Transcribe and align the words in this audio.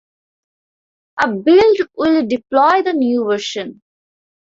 A 1.23 1.27
build 1.31 1.77
will 1.95 2.25
deploy 2.25 2.81
the 2.81 2.91
new 2.93 3.23
version 3.25 3.83